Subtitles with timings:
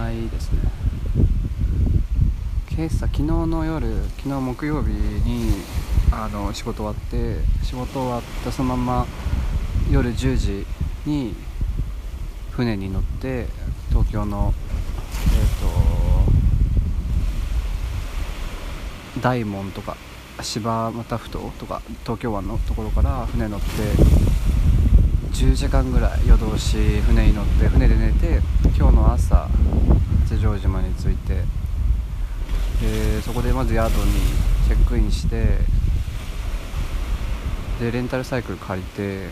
[0.00, 0.60] ないですね。
[2.70, 5.52] 今朝昨日の夜昨日木曜日に
[6.10, 9.06] あの仕事終わって仕事終わったそのまま
[9.90, 10.66] 夜10時
[11.04, 11.34] に
[12.50, 13.48] 船に乗って
[13.90, 14.54] 東京の
[15.34, 15.48] えっ、
[19.14, 19.98] と大門とか
[20.40, 23.66] 柴又ふ頭とか東京湾のところから船乗って
[25.40, 28.40] 10時間ぐらい夜通し船に乗って船で寝て
[28.76, 29.48] 今日の朝
[30.28, 31.36] 八丈島に着いて
[32.82, 34.20] でそこでまず宿に
[34.68, 35.56] チェックインして
[37.80, 39.30] でレンタルサイクル借りて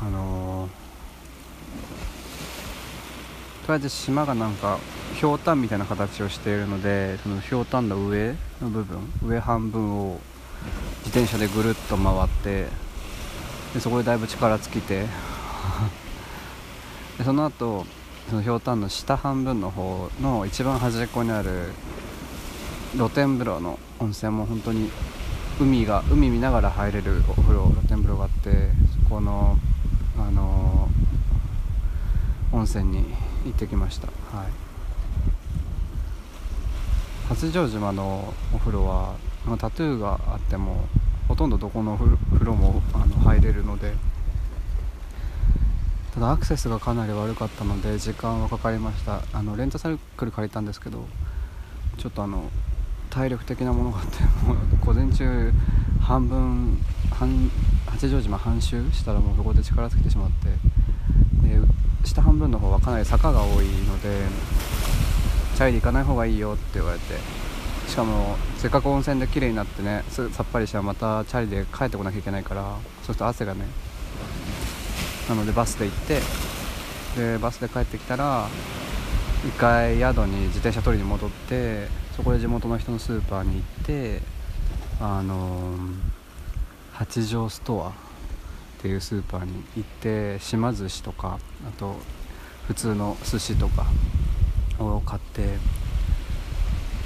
[0.00, 4.78] あのー、とりあえず島がなんか
[5.16, 10.20] ひょうたんみたいな形をしているのでそのひょうたんの上の部分上半分を
[11.04, 12.85] 自転車でぐるっと回って
[13.74, 15.06] でそこでだいぶ力尽きて。
[17.18, 17.86] でその後
[18.28, 21.72] そのひょうたんの下半分の方の一番端っこにある
[22.96, 24.90] 露天風呂の温泉も本当に
[25.60, 28.70] 海が海見ながら入れるお風呂露天風呂があって
[29.04, 29.56] そこの
[30.18, 33.14] あのー、温泉に
[33.44, 34.08] 行ってきました。
[34.36, 34.66] はい。
[37.28, 39.14] 八丈島のお風呂は、
[39.44, 40.86] まあ、タトゥーがあっても
[41.28, 43.94] ほとんどどこの風呂もあの入れるので。
[46.14, 49.20] ただアクセスがかなり悪かったので時間はかかりました。
[49.34, 51.06] あのレンタサイクル借りたんですけど
[51.98, 52.44] ちょっとあの
[53.10, 55.52] 体力的なものがあってもう午前中
[56.00, 56.78] 半分
[57.10, 57.50] 半
[57.84, 60.48] 八丈島半周したらもうそこで力尽きてしまって
[61.46, 61.60] で
[62.02, 64.22] 下半分の方はかなり坂が多いので
[65.54, 67.45] チャリで行かない方がいいよって言われて。
[67.88, 73.64] しかもせっかく温泉で綺麗になってねさっぱりしたらまたチャリで帰ってこなきゃいけないからそうすると汗がね
[75.28, 76.20] なのでバスで行って
[77.16, 78.48] でバスで帰ってきたら
[79.44, 84.22] 1回宿に自転車取りに戻ってそこで地元の人のスーパーに行って
[85.00, 85.76] あの
[86.92, 87.92] 八丈ストアっ
[88.80, 91.96] ていうスーパーに行って島寿司とかあと
[92.66, 93.86] 普通の寿司とか
[94.78, 95.58] を買って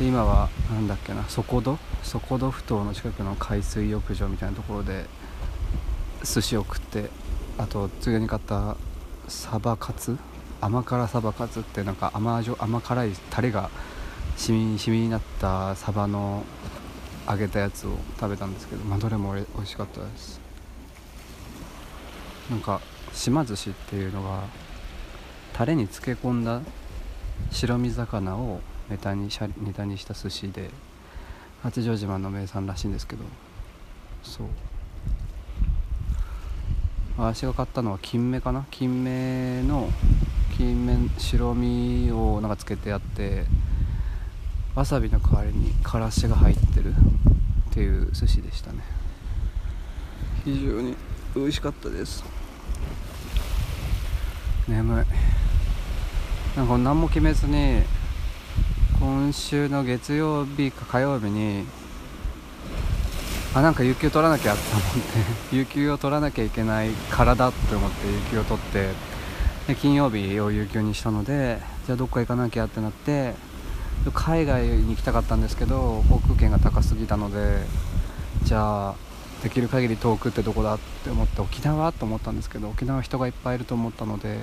[0.00, 5.04] で今は何だっけな底戸底戸ふ頭の近くの海水浴場みたいなところで
[6.24, 7.10] 寿司を食って
[7.58, 8.78] あとついでに買った
[9.28, 10.16] サバカツ？
[10.62, 13.68] 甘辛サバカツってなんか甘甘辛いタレが
[14.38, 16.44] しみしみになったサバの
[17.28, 20.40] 揚げたやつを食べたんですけど、まあ、どれも美味しかったです。
[22.48, 22.80] なんか
[23.12, 24.44] 島寿司っていうのが
[25.52, 26.62] タレに漬け込んだ
[27.50, 28.60] 白身魚を
[28.90, 30.68] ネタにネタにした寿司で
[31.62, 33.24] 八丈島の名産らしいんですけど
[34.22, 34.46] そう。
[37.16, 38.66] 私が買ったのは金目かな？
[38.70, 39.90] 金目の
[40.56, 43.44] 金目白身をなんかつけてあって
[44.74, 46.94] わさびの代わりにからしが入ってるっ
[47.72, 48.78] ていう寿司でしたね。
[50.44, 50.96] 非常に
[51.36, 52.24] 美味しかったです。
[54.66, 55.04] 眠い。
[56.56, 57.82] なんか何も決めずに
[59.00, 61.64] 今週の月曜日か火曜日に
[63.54, 64.98] あなんか有給取らなきゃと思って
[65.56, 68.90] 有給を取らなきゃいけないからだって思って有給を取って
[69.68, 73.34] で金曜日を有給にしたのでじゃあどっか行かなきゃってなって
[74.12, 77.64] 海外に行きたかったんですけど航空券が高すぎたので
[78.42, 78.94] じゃあ
[79.42, 84.40] できる限り遠くってどこだって思って沖縄と思ったんですけど沖縄人がいっぱいいると思ったので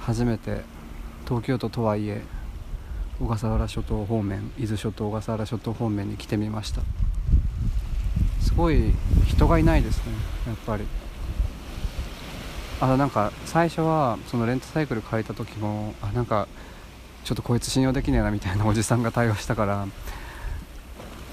[0.00, 0.62] 初めて
[1.24, 2.24] 東京都とはいえ
[3.20, 6.80] 小笠原諸島方面伊豆諸島小笠原諸島方面に来てみました。
[8.40, 8.94] すごい
[9.26, 10.12] 人がいないですね
[10.46, 10.84] やっぱり。
[12.80, 16.48] あなんか最初はそのレンタサイクル借りた時もあなんか
[17.24, 19.86] ちょっとこいつ信用できねえなみたいなおじさんが対応したから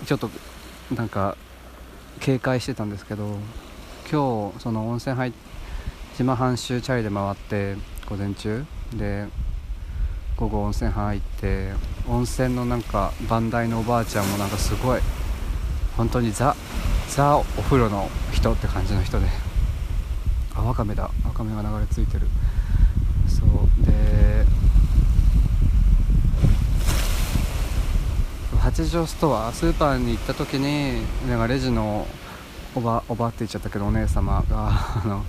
[0.05, 0.29] ちょっと
[0.93, 1.37] なんか
[2.19, 3.37] 警戒してたんですけど
[4.11, 5.31] 今日その温泉入
[6.17, 7.77] 島半周チャリで回って
[8.09, 8.65] 午前中。
[8.93, 9.27] で
[10.37, 11.71] 午後温泉入って
[12.07, 15.01] 温泉のなんか番台のおばあちゃんもなんかすごい
[15.97, 16.55] 本当にザ
[17.09, 19.25] ザお風呂の人って感じの人で
[20.55, 21.09] あワカメだ。
[21.23, 22.27] ワカメが流れ着いてる。
[23.27, 23.85] そう。
[23.85, 24.45] で
[28.59, 32.07] 八丈ストアスーパーに行った時になんかレジの
[32.75, 35.23] おばおばって言っちゃったけどお姉様があのあの、ね、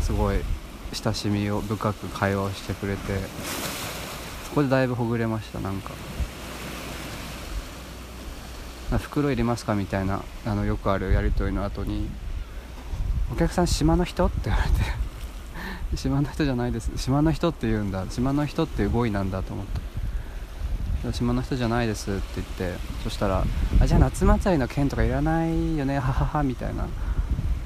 [0.00, 0.38] すごい
[0.92, 3.18] 親しみを深く会話をしてくれて
[4.44, 5.92] そこでだいぶほぐれましたなんか。
[8.98, 12.10] 袋いりますかみたいなあのよくあるやり取りの後に
[13.32, 15.02] 「お客さん島の人?」って言われて。
[15.96, 16.90] 島の人じゃないです。
[16.96, 18.06] 島の人って言うんだ。
[18.08, 23.44] 島の人っていう語彙なんだと思って島の人じゃないですって言ってそしたら
[23.80, 25.96] あじゃあ夏祭りの件とかいらないよね。
[25.98, 26.86] はははみたいな。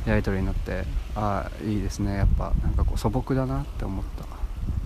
[0.06, 2.14] やり取りになってああいいですね。
[2.14, 4.25] やっぱなんかこう素朴だなって思った。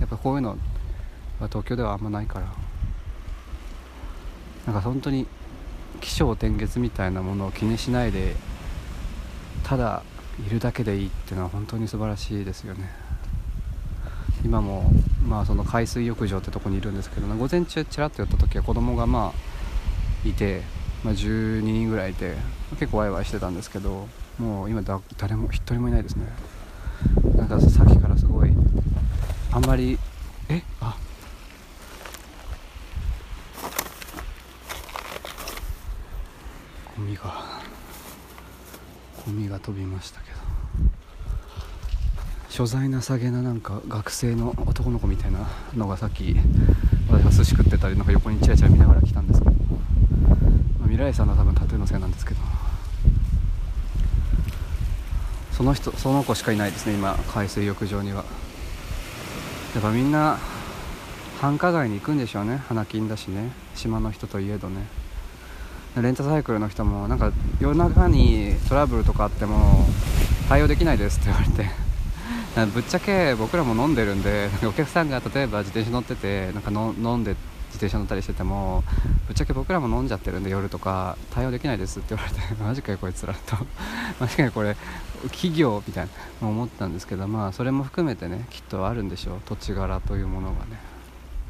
[0.00, 2.46] やっぱこういうのは東京ではあんまないから。
[4.66, 5.26] なんか本当に
[6.00, 8.36] 起承転結みたいなものを気にしないで
[9.62, 10.02] ただ
[10.46, 12.90] いるだけでいいっていうのは本当に素晴らしいですよね。
[14.44, 14.90] 今も
[15.26, 20.62] まあその海水浴場ってとこにいるんですけど午前中ちらっと寄った時は子供がまあいて、
[21.04, 22.36] まあ、12人ぐらいいて
[22.78, 24.08] 結構ワイワイしてたんですけど
[24.40, 26.24] もう今だ誰も一人もいないですね。
[27.36, 28.52] なんかさっきからすごい
[29.52, 29.98] あんまり
[30.48, 30.62] え？
[30.80, 30.96] あ。
[36.96, 37.22] ゴミが
[39.26, 40.38] ゴミが飛びましたけど。
[42.48, 45.46] 所在なさげななんか学生の男の子みたいな
[45.76, 46.34] のがさっき
[47.10, 52.40] 私が寿司食ってたりなんか横にチラチラ見ながら来たんですけど、まあ、未来さんの多分タトゥーのせいなんですけど。
[55.60, 58.24] その人その子しかいないですね今海水浴場には。
[59.74, 60.38] やっぱみんな
[61.38, 64.86] 繁華街に行くんでしょうね花金だしね島の人といえどね。
[66.00, 67.30] レンタサイクルの人もなんか
[67.60, 69.84] 夜中にトラブルとかあっても
[70.48, 71.68] 対応できないですって言われて。
[72.72, 77.36] ぶっちゃけ僕らも飲んでるんでお客さんが例えば自転車乗っててなんかの飲んで
[77.70, 78.82] 自転車乗ったりしてても
[79.26, 83.56] ぶっちゃけ僕らも飲んじゃってるんで夜とか対応できないですって言われて マジかよこいつらと。
[84.20, 84.76] マジかよこれ
[85.24, 86.08] 企業みたい
[86.40, 90.90] な思ったんですけどまあそれも含めてねきっとあるんでしょう土地柄というものがね。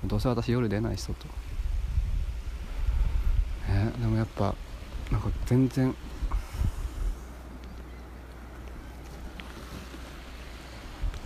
[0.04, 1.26] どうせ私夜出ないし外
[3.68, 4.54] ねでもやっぱ
[5.10, 5.94] なんか全然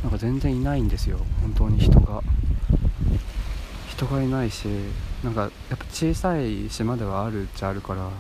[0.02, 2.23] なんか全然いないんですよ本当に人が。
[3.96, 4.67] 人がいないし
[5.23, 8.11] なんかやっぱ小さい島ではあるっちゃあるから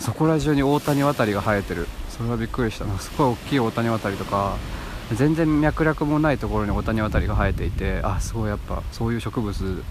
[0.00, 1.86] そこら中に大谷渡りが生えてる。
[2.08, 2.84] それはびっくりした。
[2.86, 4.56] なすごい大きい大谷渡りとか
[5.14, 9.82] 全然脈絡もないところに大谷渡りが生えていてあすごいやっぱそういう植物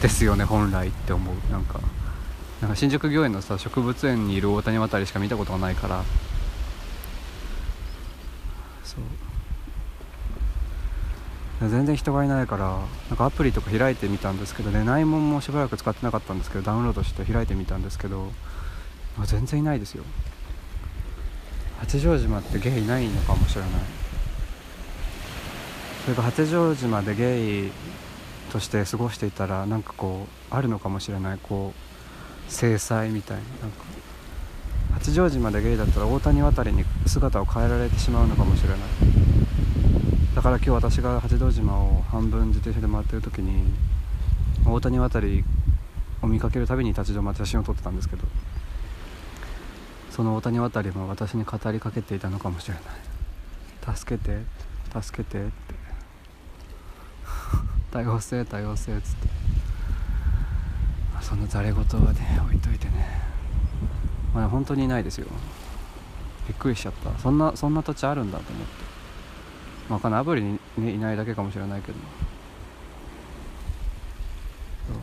[0.00, 1.34] ですよね本来って思う。
[1.50, 1.80] なんか
[2.60, 6.04] なんか新宿御苑のさ植物園にいる大谷渡りしか見たことがないから。
[8.84, 9.00] そう。
[11.68, 12.78] 全然人がいないから
[13.08, 18.30] なんかアプリとか開いてみたんですけどね内門もしばらく使ってなかったんですけどダウンロードして開いてみたんですけど
[19.24, 20.04] 全然いないですよ。
[21.80, 23.70] 八丈島ってゲイいないのかもしれない。
[26.04, 27.72] それが八丈島でゲイ
[28.52, 31.38] として過ごしていたらなんかこうあるのかもしれない。
[31.42, 33.42] こう制裁みたいな。
[33.42, 33.84] なんか
[34.94, 38.78] 八丈島でゲイだったら大谷渡りに姿を変えられてしまうのかもしれない。
[40.34, 43.64] だから今日私が八丈島を半分自転車で回ってる時に
[44.66, 45.44] 大谷渡り
[46.22, 48.24] を見かけるたびに立ち止まって写真を撮ってたんですけど
[50.12, 53.94] その大谷渡りも私に語りかけていたのかもしれない。
[53.96, 54.40] 助けて
[55.00, 55.52] 助けてって。
[57.90, 59.28] 多様性多様性っつって。
[61.22, 63.22] そのざれ言はね置いといてね。
[64.34, 65.26] まあ本当にいないですよ。
[66.46, 67.18] びっくりしちゃった。
[67.18, 69.01] そんなそんな土地あるんだと思って。
[69.88, 71.98] まあかんないアプリに、ね、いないだけかもしれないけど。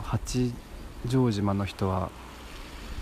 [0.02, 0.52] 八
[1.06, 2.10] 丈島の人は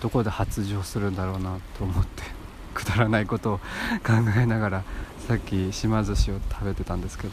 [0.01, 2.23] どこで発情するんだろうなと思って
[2.75, 3.59] くだらないことを
[4.07, 4.85] 考えながら
[5.27, 7.33] さっき島寿司を食べてたんですけど。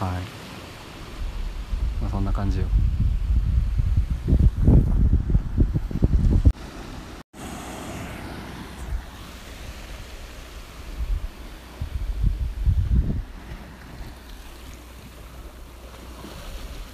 [0.00, 0.22] はい、
[2.00, 2.66] まあ、そんな感じよ。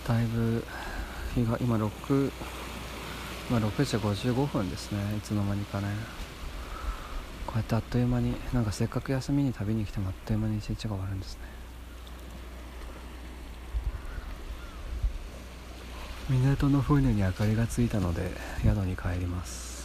[0.09, 0.65] だいぶ
[1.35, 2.33] 日が今6
[3.51, 4.99] まあ、6時55分ですね。
[5.17, 5.89] いつの間にかね。
[7.47, 11.41] こうやってあっという間になんかせっかく休みに旅に来てもあっという間に一日が終わるんですね。
[16.29, 19.78] 港の船に明かりがついたので宿に帰ります。